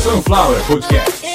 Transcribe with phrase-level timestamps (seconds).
[0.00, 1.26] Sunflower Podcast.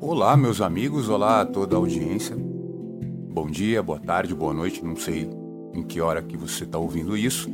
[0.00, 2.36] Olá, meus amigos, olá a toda a audiência.
[2.38, 5.28] Bom dia, boa tarde, boa noite, não sei
[5.74, 7.50] em que hora que você está ouvindo isso.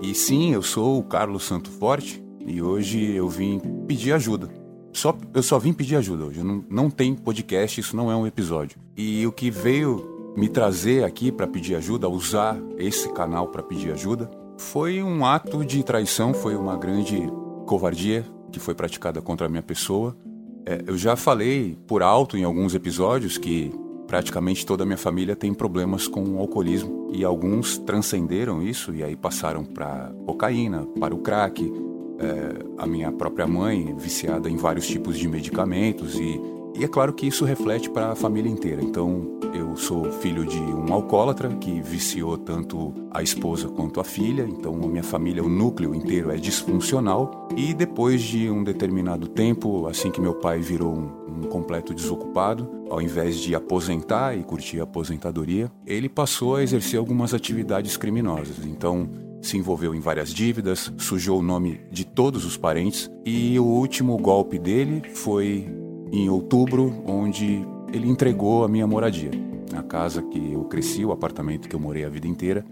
[0.00, 4.48] E sim, eu sou o Carlos Santo Forte e hoje eu vim pedir ajuda.
[4.94, 8.26] Só, eu só vim pedir ajuda hoje, não, não tem podcast, isso não é um
[8.26, 8.78] episódio.
[8.96, 13.92] E o que veio me trazer aqui para pedir ajuda, usar esse canal para pedir
[13.92, 14.30] ajuda,
[14.62, 17.28] foi um ato de traição, foi uma grande
[17.66, 20.16] covardia que foi praticada contra a minha pessoa.
[20.64, 23.72] É, eu já falei por alto em alguns episódios que
[24.06, 29.02] praticamente toda a minha família tem problemas com o alcoolismo e alguns transcenderam isso e
[29.02, 31.70] aí passaram para cocaína, para o crack.
[32.18, 36.40] É, a minha própria mãe viciada em vários tipos de medicamentos e
[36.74, 38.82] e é claro que isso reflete para a família inteira.
[38.82, 44.46] Então, eu sou filho de um alcoólatra que viciou tanto a esposa quanto a filha.
[44.48, 47.48] Então, a minha família, o núcleo inteiro é disfuncional.
[47.56, 52.68] E depois de um determinado tempo, assim que meu pai virou um, um completo desocupado,
[52.88, 58.64] ao invés de aposentar e curtir a aposentadoria, ele passou a exercer algumas atividades criminosas.
[58.64, 59.10] Então,
[59.42, 64.16] se envolveu em várias dívidas, sujou o nome de todos os parentes e o último
[64.16, 65.68] golpe dele foi
[66.12, 69.30] em outubro, onde ele entregou a minha moradia,
[69.74, 72.64] a casa que eu cresci, o apartamento que eu morei a vida inteira,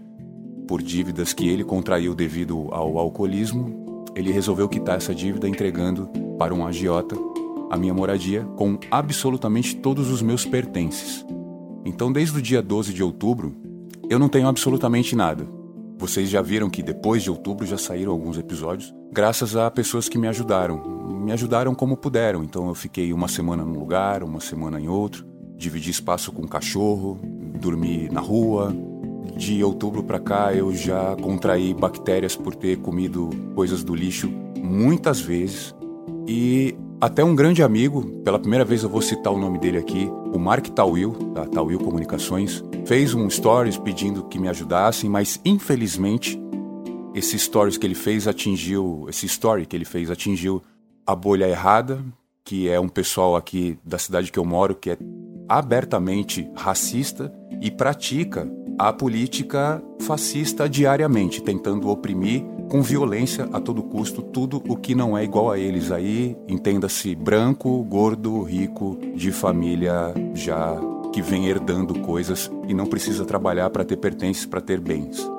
[0.67, 4.05] por dívidas que ele contraiu devido ao alcoolismo.
[4.15, 7.15] Ele resolveu quitar essa dívida entregando para um agiota
[7.69, 11.25] a minha moradia com absolutamente todos os meus pertences.
[11.83, 13.55] Então, desde o dia 12 de outubro,
[14.09, 15.47] eu não tenho absolutamente nada.
[16.01, 20.17] Vocês já viram que depois de outubro já saíram alguns episódios, graças a pessoas que
[20.17, 20.81] me ajudaram,
[21.23, 22.43] me ajudaram como puderam.
[22.43, 25.23] Então eu fiquei uma semana num lugar, uma semana em outro,
[25.55, 27.19] dividi espaço com um cachorro,
[27.53, 28.75] dormi na rua.
[29.37, 34.27] De outubro para cá eu já contraí bactérias por ter comido coisas do lixo
[34.57, 35.75] muitas vezes.
[36.27, 40.09] E até um grande amigo, pela primeira vez eu vou citar o nome dele aqui,
[40.33, 46.39] o Mark Tawil, da Tawil Comunicações, fez um stories pedindo que me ajudassem, mas infelizmente
[47.13, 50.61] esse stories que ele fez atingiu, esse story que ele fez atingiu
[51.05, 52.03] a bolha errada,
[52.43, 54.97] que é um pessoal aqui da cidade que eu moro que é
[55.47, 58.49] abertamente racista e pratica
[58.79, 65.17] a política fascista diariamente, tentando oprimir com violência a todo custo tudo o que não
[65.17, 65.91] é igual a eles.
[65.91, 70.79] Aí entenda-se branco, gordo, rico, de família já
[71.11, 75.29] que vem herdando coisas e não precisa trabalhar para ter pertences, para ter bens.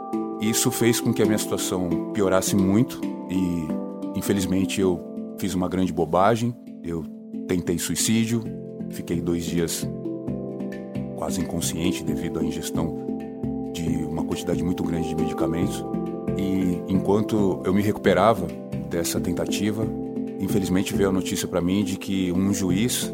[0.41, 3.01] Isso fez com que a minha situação piorasse muito
[3.31, 5.01] e, infelizmente, eu
[5.39, 7.05] fiz uma grande bobagem, eu
[7.47, 8.43] tentei suicídio,
[8.91, 9.89] fiquei dois dias
[11.17, 15.85] quase inconsciente devido à ingestão de uma quantidade muito grande de medicamentos.
[16.37, 18.47] E enquanto eu me recuperava
[18.91, 19.87] dessa tentativa,
[20.41, 23.13] infelizmente veio a notícia para mim de que um juiz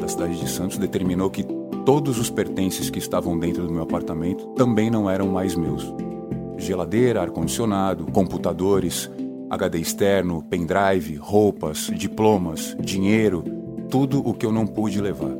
[0.00, 1.44] da cidade de Santos determinou que
[1.88, 5.90] todos os pertences que estavam dentro do meu apartamento também não eram mais meus.
[6.58, 9.10] Geladeira, ar-condicionado, computadores,
[9.48, 13.42] HD externo, pendrive, roupas, diplomas, dinheiro,
[13.88, 15.34] tudo o que eu não pude levar.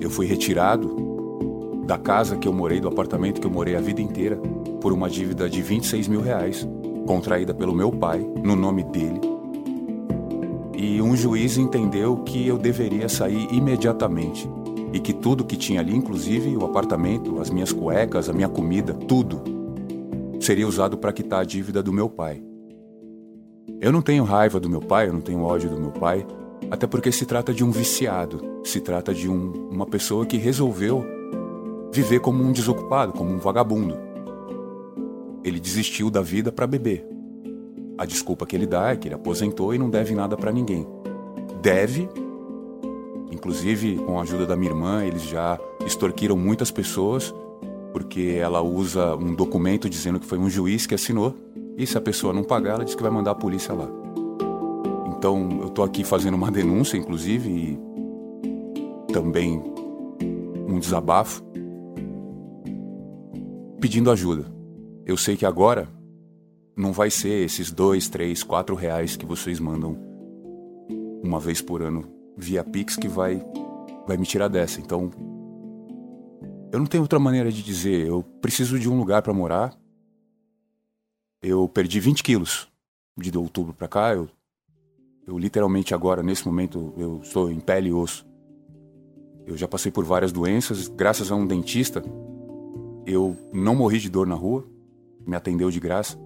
[0.00, 4.00] Eu fui retirado da casa que eu morei, do apartamento que eu morei a vida
[4.00, 4.38] inteira,
[4.80, 6.66] por uma dívida de 26 mil reais,
[7.06, 9.20] contraída pelo meu pai, no nome dele.
[10.74, 14.48] E um juiz entendeu que eu deveria sair imediatamente
[14.92, 18.92] e que tudo que tinha ali, inclusive o apartamento, as minhas cuecas, a minha comida,
[18.92, 19.42] tudo,
[20.40, 22.42] seria usado para quitar a dívida do meu pai.
[23.80, 26.26] Eu não tenho raiva do meu pai, eu não tenho ódio do meu pai,
[26.70, 31.04] até porque se trata de um viciado, se trata de um, uma pessoa que resolveu
[31.92, 33.96] viver como um desocupado, como um vagabundo.
[35.42, 37.06] Ele desistiu da vida para beber.
[37.96, 40.86] A desculpa que ele dá é que ele aposentou e não deve nada para ninguém.
[41.60, 42.08] Deve,
[43.40, 47.34] inclusive com a ajuda da minha irmã, eles já extorquiram muitas pessoas,
[47.90, 51.34] porque ela usa um documento dizendo que foi um juiz que assinou
[51.76, 53.88] e se a pessoa não pagar, ela diz que vai mandar a polícia lá.
[55.16, 57.78] Então, eu estou aqui fazendo uma denúncia, inclusive, e
[59.10, 59.62] também
[60.68, 61.42] um desabafo,
[63.80, 64.52] pedindo ajuda.
[65.06, 65.88] Eu sei que agora
[66.76, 69.96] não vai ser esses dois, três, quatro reais que vocês mandam
[71.22, 73.44] uma vez por ano via Pix que vai,
[74.06, 74.80] vai me tirar dessa.
[74.80, 75.10] Então,
[76.72, 78.06] eu não tenho outra maneira de dizer.
[78.06, 79.78] Eu preciso de um lugar para morar
[81.42, 82.68] eu perdi 20 quilos
[83.16, 84.14] de outubro para cá.
[84.14, 84.28] Eu,
[85.26, 88.26] eu literalmente agora, nesse momento, eu estou em pele e osso.
[89.46, 90.86] Eu já passei por várias doenças.
[90.88, 92.02] Graças a um dentista,
[93.06, 94.66] eu não morri de dor na rua.
[95.26, 96.18] Me atendeu de graça.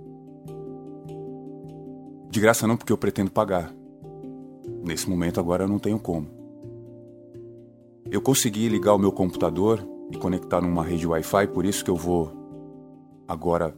[2.28, 3.72] De graça não, porque eu pretendo pagar.
[4.84, 6.26] Nesse momento agora eu não tenho como.
[8.10, 11.96] Eu consegui ligar o meu computador e conectar numa rede Wi-Fi, por isso que eu
[11.96, 12.30] vou
[13.26, 13.74] agora.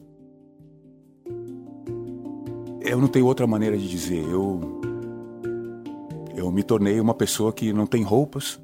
[2.81, 4.25] Eu não tenho outra maneira de dizer.
[4.29, 4.61] Eu
[6.35, 8.61] eu me tornei uma pessoa que não tem roupas,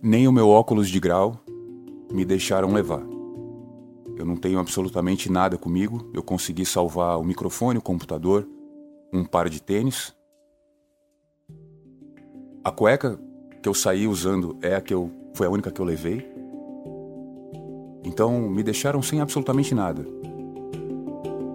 [0.00, 1.42] nem o meu óculos de grau
[2.12, 3.02] me deixaram levar.
[4.16, 6.10] Eu não tenho absolutamente nada comigo.
[6.12, 8.46] Eu consegui salvar o microfone, o computador,
[9.12, 10.14] um par de tênis.
[12.62, 13.18] A cueca
[13.62, 16.30] que eu saí usando é a que eu foi a única que eu levei.
[18.04, 20.06] Então me deixaram sem absolutamente nada.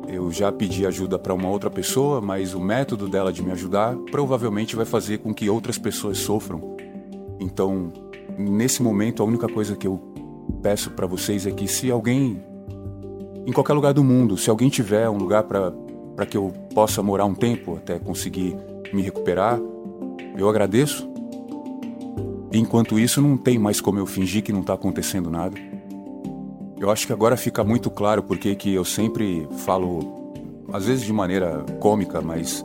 [0.07, 3.95] Eu já pedi ajuda para uma outra pessoa, mas o método dela de me ajudar
[4.09, 6.75] provavelmente vai fazer com que outras pessoas sofram.
[7.39, 7.93] Então,
[8.35, 10.01] nesse momento, a única coisa que eu
[10.63, 12.41] peço para vocês é que se alguém
[13.45, 17.25] em qualquer lugar do mundo, se alguém tiver um lugar para que eu possa morar
[17.25, 18.57] um tempo até conseguir
[18.91, 19.59] me recuperar,
[20.37, 21.09] eu agradeço.
[22.51, 25.57] Enquanto isso, não tem mais como eu fingir que não está acontecendo nada.
[26.79, 30.31] Eu acho que agora fica muito claro porque que eu sempre falo,
[30.71, 32.63] às vezes de maneira cômica, mas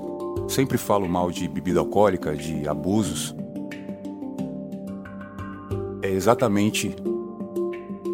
[0.48, 3.34] sempre falo mal de bebida alcoólica, de abusos.
[6.02, 6.94] É exatamente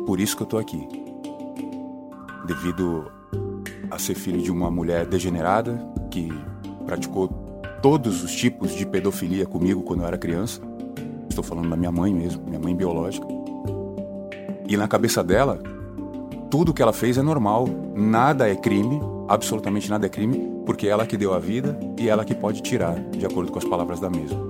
[0.06, 0.86] por isso que eu tô aqui.
[2.46, 3.10] Devido
[3.90, 5.78] a ser filho de uma mulher degenerada
[6.10, 6.28] que
[6.86, 7.45] praticou
[7.86, 10.60] todos os tipos de pedofilia comigo quando eu era criança.
[11.28, 13.24] Estou falando da minha mãe mesmo, minha mãe biológica.
[14.68, 15.60] E na cabeça dela,
[16.50, 20.90] tudo que ela fez é normal, nada é crime, absolutamente nada é crime, porque é
[20.90, 24.00] ela que deu a vida e ela que pode tirar, de acordo com as palavras
[24.00, 24.40] da mesma.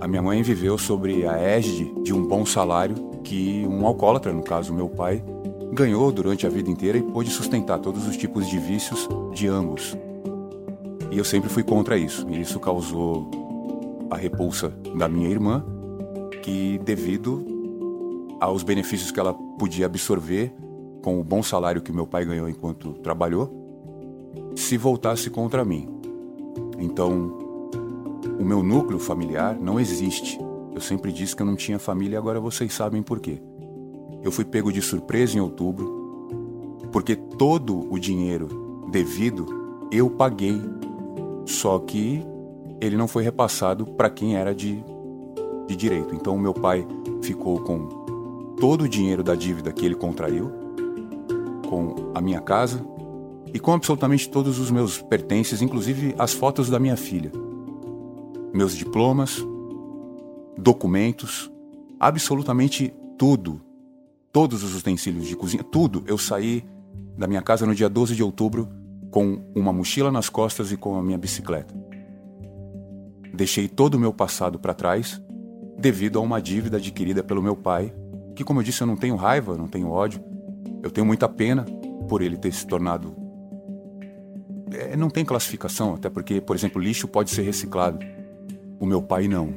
[0.00, 4.42] A minha mãe viveu sobre a égide de um bom salário que um alcoólatra, no
[4.42, 5.22] caso meu pai,
[5.72, 9.96] ganhou durante a vida inteira e pôde sustentar todos os tipos de vícios de ambos.
[11.12, 13.30] E eu sempre fui contra isso, e isso causou
[14.10, 15.62] a repulsa da minha irmã,
[16.42, 17.44] que devido
[18.40, 20.54] aos benefícios que ela podia absorver
[21.02, 23.52] com o bom salário que meu pai ganhou enquanto trabalhou,
[24.56, 25.86] se voltasse contra mim.
[26.78, 27.36] Então,
[28.40, 30.40] o meu núcleo familiar não existe.
[30.74, 33.40] Eu sempre disse que eu não tinha família e agora vocês sabem por quê.
[34.22, 39.46] Eu fui pego de surpresa em outubro, porque todo o dinheiro devido
[39.92, 40.58] eu paguei,
[41.46, 42.24] só que
[42.80, 44.82] ele não foi repassado para quem era de,
[45.66, 46.14] de direito.
[46.14, 46.86] Então, meu pai
[47.22, 50.50] ficou com todo o dinheiro da dívida que ele contraiu,
[51.68, 52.84] com a minha casa
[53.52, 57.30] e com absolutamente todos os meus pertences, inclusive as fotos da minha filha,
[58.52, 59.44] meus diplomas,
[60.56, 61.50] documentos,
[61.98, 63.60] absolutamente tudo,
[64.32, 66.02] todos os utensílios de cozinha, tudo.
[66.06, 66.64] Eu saí
[67.16, 68.68] da minha casa no dia 12 de outubro
[69.12, 71.72] com uma mochila nas costas e com a minha bicicleta.
[73.32, 75.22] Deixei todo o meu passado para trás
[75.78, 77.94] devido a uma dívida adquirida pelo meu pai
[78.34, 80.20] que, como eu disse, eu não tenho raiva, não tenho ódio.
[80.82, 81.66] Eu tenho muita pena
[82.08, 83.14] por ele ter se tornado.
[84.72, 87.98] É, não tem classificação, até porque, por exemplo, lixo pode ser reciclado.
[88.80, 89.52] O meu pai não.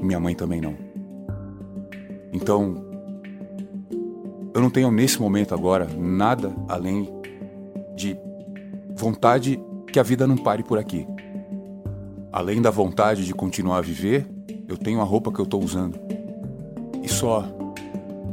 [0.00, 0.76] Minha mãe também não.
[2.32, 2.84] Então,
[4.52, 7.17] eu não tenho nesse momento agora nada além
[7.98, 8.16] de
[8.94, 9.60] vontade
[9.92, 11.06] que a vida não pare por aqui.
[12.32, 14.26] Além da vontade de continuar a viver,
[14.68, 15.98] eu tenho a roupa que eu estou usando
[17.02, 17.44] e só.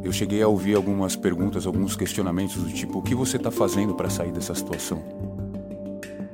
[0.03, 3.95] Eu cheguei a ouvir algumas perguntas, alguns questionamentos do tipo: o que você está fazendo
[3.95, 5.01] para sair dessa situação?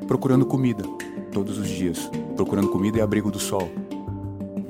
[0.06, 0.84] Procurando comida,
[1.32, 2.12] todos os dias.
[2.36, 3.70] Procurando comida e abrigo do sol.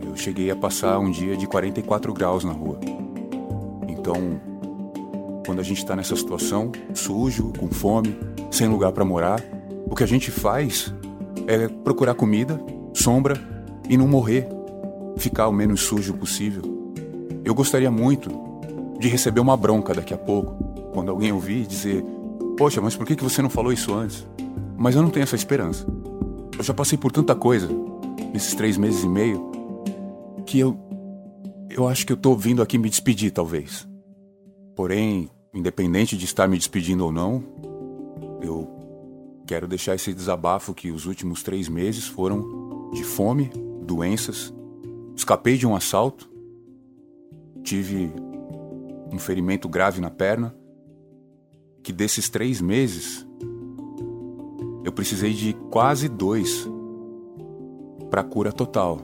[0.06, 2.80] Eu cheguei a passar um dia de 44 graus na rua.
[3.88, 4.40] Então,
[5.52, 8.18] quando a gente está nessa situação, sujo, com fome,
[8.50, 9.44] sem lugar para morar,
[9.86, 10.94] o que a gente faz
[11.46, 12.58] é procurar comida,
[12.94, 13.38] sombra
[13.90, 14.48] e não morrer,
[15.18, 16.62] ficar o menos sujo possível.
[17.44, 18.32] Eu gostaria muito
[18.98, 20.56] de receber uma bronca daqui a pouco,
[20.94, 22.02] quando alguém ouvir dizer:
[22.58, 24.26] Poxa, mas por que você não falou isso antes?
[24.78, 25.86] Mas eu não tenho essa esperança.
[26.58, 27.68] Eu já passei por tanta coisa
[28.34, 29.52] nesses três meses e meio
[30.46, 30.80] que eu.
[31.70, 33.86] Eu acho que eu tô vindo aqui me despedir, talvez.
[34.78, 37.44] Porém, independente de estar me despedindo ou não,
[38.42, 38.70] eu
[39.46, 43.52] quero deixar esse desabafo que os últimos três meses foram de fome,
[43.84, 44.54] doenças,
[45.16, 46.32] escapei de um assalto
[47.62, 48.12] tive
[49.12, 50.56] um ferimento grave na perna,
[51.84, 53.28] que desses três meses
[54.84, 56.68] eu precisei de quase dois
[58.10, 59.00] para cura total.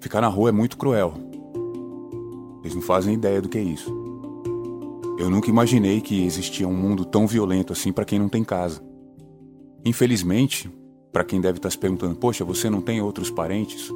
[0.00, 1.14] Ficar na rua é muito cruel.
[2.62, 4.05] Eles não fazem ideia do que é isso.
[5.18, 8.82] Eu nunca imaginei que existia um mundo tão violento assim para quem não tem casa.
[9.84, 10.70] Infelizmente,
[11.12, 13.90] para quem deve estar tá se perguntando, poxa, você não tem outros parentes?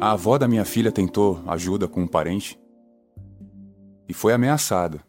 [0.00, 2.58] A avó da minha filha tentou ajuda com um parente
[4.08, 5.02] e foi ameaçada.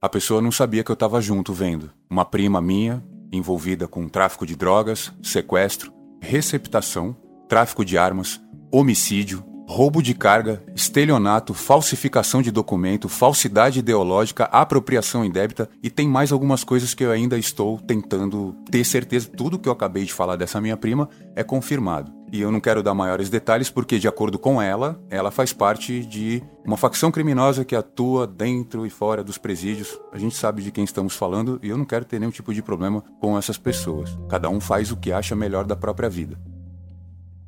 [0.00, 1.90] A pessoa não sabia que eu estava junto vendo.
[2.08, 7.14] Uma prima minha envolvida com tráfico de drogas, sequestro, receptação,
[7.48, 8.40] tráfico de armas,
[8.72, 16.32] homicídio, roubo de carga, estelionato, falsificação de documento, falsidade ideológica, apropriação indébita e tem mais
[16.32, 19.28] algumas coisas que eu ainda estou tentando ter certeza.
[19.28, 22.12] Tudo que eu acabei de falar dessa minha prima é confirmado.
[22.32, 26.04] E eu não quero dar maiores detalhes porque, de acordo com ela, ela faz parte
[26.04, 29.96] de uma facção criminosa que atua dentro e fora dos presídios.
[30.12, 32.60] A gente sabe de quem estamos falando e eu não quero ter nenhum tipo de
[32.60, 34.18] problema com essas pessoas.
[34.28, 36.36] Cada um faz o que acha melhor da própria vida.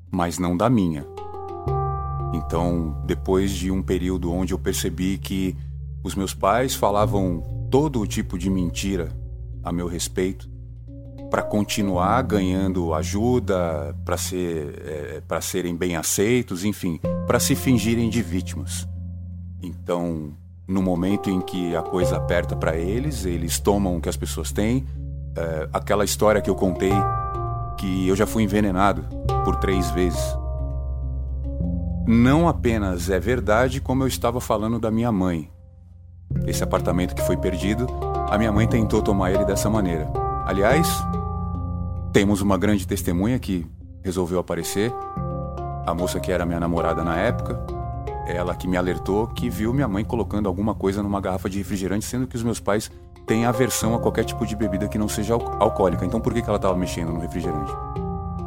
[0.09, 1.05] Mas não da minha.
[2.33, 5.57] Então, depois de um período onde eu percebi que
[6.03, 9.11] os meus pais falavam todo o tipo de mentira
[9.63, 10.51] a meu respeito,
[11.31, 18.11] para continuar ganhando ajuda, para ser, é, para serem bem aceitos, enfim, para se fingirem
[18.11, 18.87] de vítimas.
[19.63, 20.33] Então,
[20.67, 24.53] no momento em que a coisa aperta para eles, eles tomam o que as pessoas
[24.53, 24.85] têm.
[25.35, 26.93] É, aquela história que eu contei
[27.79, 29.03] que eu já fui envenenado
[29.45, 30.21] por três vezes
[32.07, 35.51] não apenas é verdade, como eu estava falando da minha mãe.
[36.47, 37.87] Esse apartamento que foi perdido,
[38.29, 40.11] a minha mãe tentou tomar ele dessa maneira.
[40.45, 40.89] Aliás,
[42.13, 43.67] temos uma grande testemunha que
[44.03, 44.93] resolveu aparecer,
[45.87, 47.61] a moça que era minha namorada na época,
[48.27, 52.05] ela que me alertou que viu minha mãe colocando alguma coisa numa garrafa de refrigerante,
[52.05, 52.91] sendo que os meus pais
[53.27, 56.05] têm aversão a qualquer tipo de bebida que não seja alcoólica.
[56.05, 57.73] Então por que ela estava mexendo no refrigerante?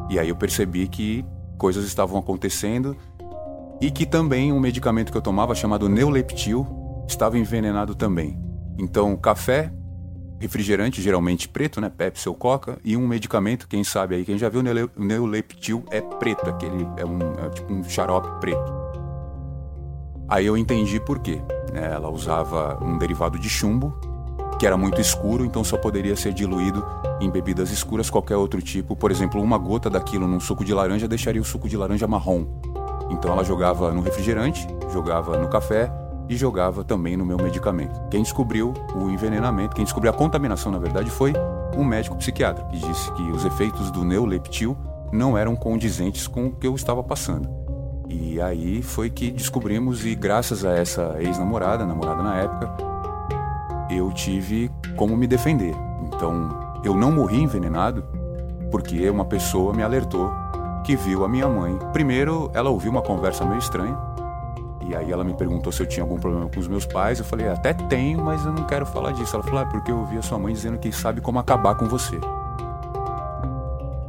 [0.10, 1.26] E aí eu percebi que
[1.58, 2.96] coisas estavam acontecendo
[3.82, 6.65] e que também um medicamento que eu tomava chamado Neuleptil
[7.08, 8.39] estava envenenado também.
[8.77, 9.72] Então, café,
[10.39, 14.50] refrigerante, geralmente preto, né, Pepsi ou Coca, e um medicamento, quem sabe aí, quem já
[14.50, 18.74] viu o Neuleptil é preto, aquele é um é tipo um xarope preto.
[20.27, 21.41] Aí eu entendi por quê.
[21.72, 21.91] Né?
[21.94, 23.94] Ela usava um derivado de chumbo,
[24.58, 26.84] que era muito escuro, então só poderia ser diluído
[27.20, 28.96] em bebidas escuras qualquer outro tipo.
[28.96, 32.48] Por exemplo, uma gota daquilo num suco de laranja deixaria o suco de laranja marrom.
[33.10, 35.92] Então ela jogava no refrigerante, jogava no café
[36.28, 38.00] e jogava também no meu medicamento.
[38.10, 41.34] Quem descobriu o envenenamento, quem descobriu a contaminação, na verdade, foi
[41.76, 44.76] um médico psiquiatra que disse que os efeitos do neuleptil
[45.12, 47.50] não eram condizentes com o que eu estava passando.
[48.10, 52.72] E aí foi que descobrimos e graças a essa ex-namorada, namorada na época,
[53.90, 55.76] eu tive como me defender.
[56.08, 56.50] Então,
[56.84, 58.04] eu não morri envenenado
[58.72, 60.32] porque uma pessoa me alertou
[60.86, 61.77] que viu a minha mãe.
[61.92, 63.98] Primeiro, ela ouviu uma conversa meio estranha.
[64.88, 67.18] E aí ela me perguntou se eu tinha algum problema com os meus pais.
[67.18, 69.36] Eu falei, até tenho, mas eu não quero falar disso.
[69.36, 71.88] Ela falou, ah, porque eu ouvi a sua mãe dizendo que sabe como acabar com
[71.88, 72.20] você.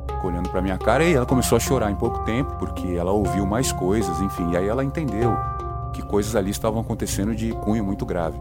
[0.07, 3.11] Ficou olhando pra minha cara e ela começou a chorar em pouco tempo, porque ela
[3.11, 4.51] ouviu mais coisas, enfim.
[4.51, 5.35] E aí ela entendeu
[5.95, 8.39] que coisas ali estavam acontecendo de cunho muito grave.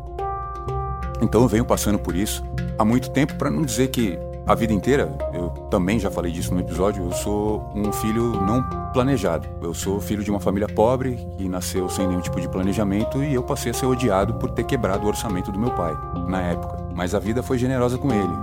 [1.22, 2.44] Então eu venho passando por isso
[2.78, 6.54] há muito tempo, para não dizer que a vida inteira, eu também já falei disso
[6.54, 9.48] no episódio, eu sou um filho não planejado.
[9.60, 13.34] Eu sou filho de uma família pobre que nasceu sem nenhum tipo de planejamento e
[13.34, 15.98] eu passei a ser odiado por ter quebrado o orçamento do meu pai
[16.28, 16.78] na época.
[16.94, 18.34] Mas a vida foi generosa com ele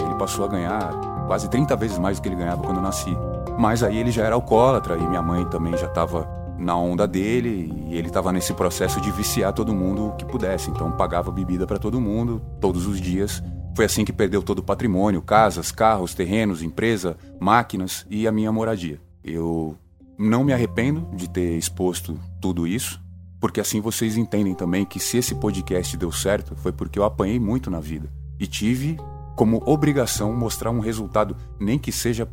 [0.00, 0.90] e ele passou a ganhar
[1.28, 3.16] quase 30 vezes mais do que ele ganhava quando eu nasci.
[3.56, 6.28] Mas aí ele já era alcoólatra e minha mãe também já estava
[6.58, 10.70] na onda dele e ele estava nesse processo de viciar todo mundo que pudesse.
[10.70, 13.40] Então pagava bebida para todo mundo todos os dias
[13.74, 18.52] foi assim que perdeu todo o patrimônio, casas, carros, terrenos, empresa, máquinas e a minha
[18.52, 19.00] moradia.
[19.24, 19.76] Eu
[20.18, 23.00] não me arrependo de ter exposto tudo isso,
[23.40, 27.40] porque assim vocês entendem também que se esse podcast deu certo foi porque eu apanhei
[27.40, 28.96] muito na vida e tive
[29.36, 32.28] como obrigação mostrar um resultado, nem que seja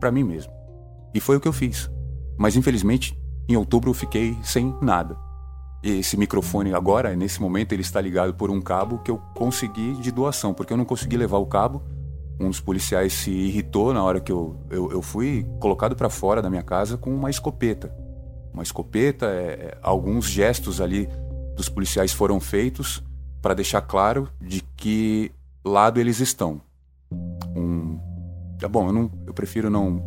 [0.00, 0.52] para mim mesmo.
[1.14, 1.88] E foi o que eu fiz.
[2.36, 3.16] Mas infelizmente,
[3.48, 5.16] em outubro eu fiquei sem nada.
[5.82, 10.10] Esse microfone agora, nesse momento, ele está ligado por um cabo que eu consegui de
[10.10, 11.82] doação, porque eu não consegui levar o cabo.
[12.38, 16.42] Um dos policiais se irritou na hora que eu, eu, eu fui colocado para fora
[16.42, 17.94] da minha casa com uma escopeta.
[18.52, 21.08] Uma escopeta, é, é, alguns gestos ali
[21.56, 23.02] dos policiais foram feitos
[23.40, 25.32] para deixar claro de que
[25.64, 26.60] lado eles estão.
[27.56, 27.98] Um,
[28.58, 30.02] tá bom, eu, não, eu prefiro não,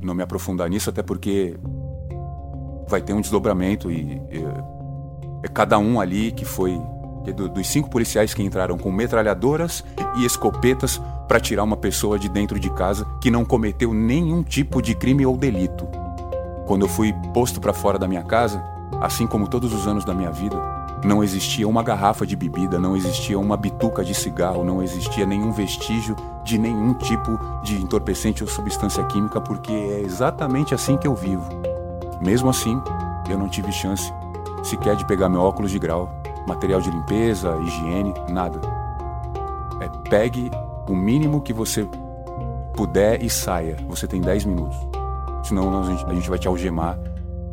[0.00, 1.56] não me aprofundar nisso, até porque
[2.88, 4.45] vai ter um desdobramento e, e
[5.42, 6.80] é cada um ali que foi
[7.32, 9.84] dos cinco policiais que entraram com metralhadoras
[10.16, 14.80] e escopetas para tirar uma pessoa de dentro de casa que não cometeu nenhum tipo
[14.80, 15.88] de crime ou delito.
[16.66, 18.62] Quando eu fui posto para fora da minha casa,
[19.00, 20.56] assim como todos os anos da minha vida,
[21.04, 25.52] Não existia uma garrafa de bebida, não existia uma bituca de cigarro, não existia nenhum
[25.52, 31.14] vestígio de nenhum tipo de entorpecente ou substância química, porque é exatamente assim que eu
[31.14, 31.48] vivo.
[32.20, 32.80] Mesmo assim,
[33.28, 34.12] eu não tive chance
[34.66, 38.60] sequer de pegar meu óculos de grau, material de limpeza, higiene, nada.
[39.80, 40.50] É, pegue
[40.88, 41.88] o mínimo que você
[42.74, 43.76] puder e saia.
[43.88, 44.76] Você tem 10 minutos.
[45.44, 46.98] Senão gente, a gente vai te algemar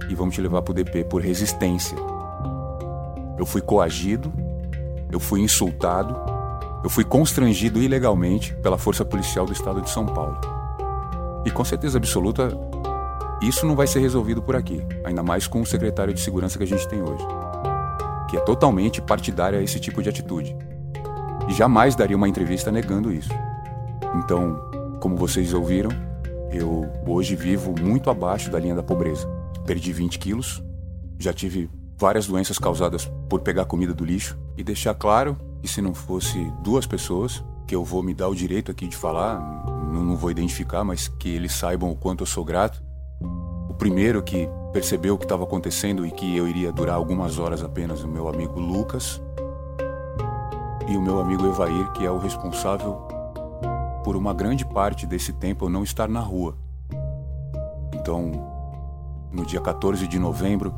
[0.10, 1.98] e vamos te levar pro DP por resistência.
[3.38, 4.32] Eu fui coagido,
[5.12, 6.16] eu fui insultado,
[6.84, 10.38] eu fui constrangido ilegalmente pela Força Policial do Estado de São Paulo.
[11.46, 12.50] E com certeza absoluta,
[13.48, 16.64] isso não vai ser resolvido por aqui, ainda mais com o secretário de segurança que
[16.64, 17.26] a gente tem hoje,
[18.30, 20.56] que é totalmente partidário a esse tipo de atitude.
[21.50, 23.32] E jamais daria uma entrevista negando isso.
[24.16, 24.56] Então,
[25.02, 25.92] como vocês ouviram,
[26.52, 29.28] eu hoje vivo muito abaixo da linha da pobreza.
[29.66, 30.64] Perdi 20 quilos,
[31.20, 35.82] já tive várias doenças causadas por pegar comida do lixo e deixar claro que se
[35.82, 39.40] não fosse duas pessoas, que eu vou me dar o direito aqui de falar,
[39.92, 42.84] não, vou identificar, mas que eles saibam o quanto eu sou grato.
[43.84, 48.02] Primeiro que percebeu o que estava acontecendo e que eu iria durar algumas horas apenas,
[48.02, 49.22] o meu amigo Lucas,
[50.88, 52.94] e o meu amigo Evair, que é o responsável
[54.02, 56.56] por uma grande parte desse tempo eu não estar na rua.
[57.94, 58.32] Então,
[59.30, 60.74] no dia 14 de novembro,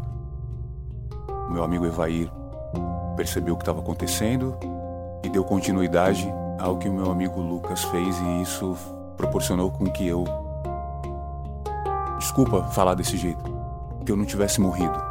[1.51, 2.27] meu amigo Evair
[3.15, 4.57] percebeu o que estava acontecendo
[5.24, 8.75] e deu continuidade ao que o meu amigo Lucas fez e isso
[9.15, 10.44] proporcionou com que eu
[12.17, 13.43] desculpa falar desse jeito,
[14.05, 15.03] que eu não tivesse morrido.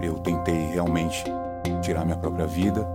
[0.00, 1.24] Eu tentei realmente
[1.82, 2.86] tirar minha própria vida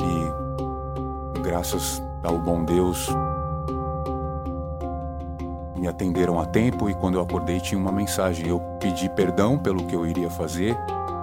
[0.00, 3.08] e graças ao bom Deus
[5.76, 8.46] me atenderam a tempo e quando eu acordei tinha uma mensagem.
[8.46, 10.76] Eu pedi perdão pelo que eu iria fazer,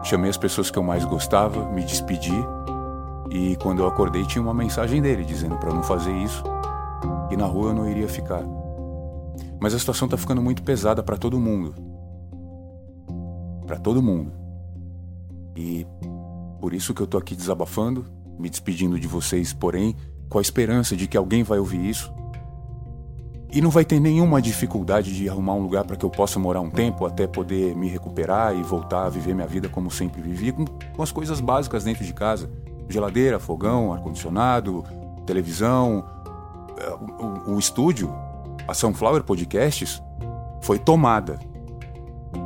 [0.03, 2.33] chamei as pessoas que eu mais gostava, me despedi
[3.29, 6.43] e quando eu acordei tinha uma mensagem dele dizendo para não fazer isso
[7.29, 8.43] e na rua eu não iria ficar.
[9.59, 11.75] Mas a situação tá ficando muito pesada para todo mundo.
[13.65, 14.31] Para todo mundo.
[15.55, 15.85] E
[16.59, 18.05] por isso que eu tô aqui desabafando,
[18.37, 19.95] me despedindo de vocês, porém,
[20.29, 22.11] com a esperança de que alguém vai ouvir isso
[23.51, 26.61] e não vai ter nenhuma dificuldade de arrumar um lugar para que eu possa morar
[26.61, 30.51] um tempo até poder me recuperar e voltar a viver minha vida como sempre vivi,
[30.51, 32.49] com, com as coisas básicas dentro de casa:
[32.87, 34.85] geladeira, fogão, ar-condicionado,
[35.25, 36.05] televisão.
[36.77, 38.13] É, o, o, o estúdio,
[38.67, 40.01] a Sunflower Podcasts,
[40.61, 41.39] foi tomada.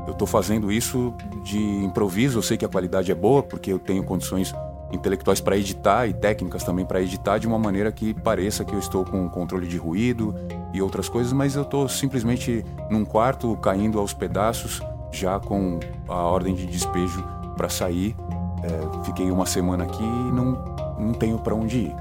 [0.08, 3.80] Eu estou fazendo isso de improviso, eu sei que a qualidade é boa, porque eu
[3.80, 4.54] tenho condições
[4.92, 8.80] intelectuais para editar e técnicas também para editar de uma maneira que pareça que eu
[8.80, 10.36] estou com controle de ruído
[10.72, 16.16] e outras coisas, mas eu estou simplesmente num quarto caindo aos pedaços, já com a
[16.16, 17.24] ordem de despejo
[17.58, 18.16] para sair.
[18.64, 20.64] É, fiquei uma semana aqui e não,
[20.98, 21.96] não tenho para onde ir.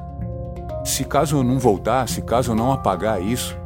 [0.84, 3.56] Se caso eu não voltar, se caso eu não apagar isso,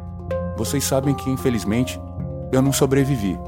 [0.56, 2.00] vocês sabem que infelizmente
[2.50, 3.38] eu não sobrevivi.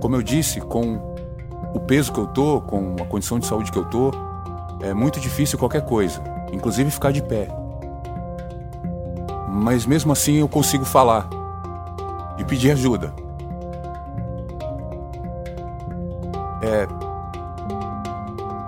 [0.00, 1.16] Como eu disse, com
[1.74, 4.10] o peso que eu tô, com a condição de saúde que eu tô,
[4.80, 6.22] é muito difícil qualquer coisa,
[6.52, 7.48] inclusive ficar de pé.
[9.48, 11.28] Mas mesmo assim eu consigo falar
[12.38, 13.14] e pedir ajuda.
[16.62, 16.86] É.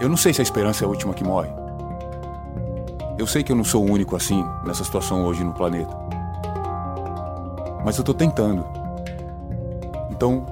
[0.01, 1.51] Eu não sei se a esperança é a última que morre.
[3.19, 6.08] Eu sei que eu não sou o único assim nessa situação hoje no planeta.
[7.89, 8.67] Mas eu tô tentando.
[10.11, 10.45] Então,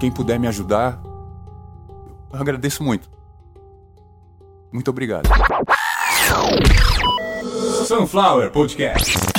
[0.00, 1.00] quem puder me ajudar,
[2.32, 3.08] eu agradeço muito.
[4.72, 5.28] Muito obrigado.
[7.86, 9.31] Sunflower Podcast.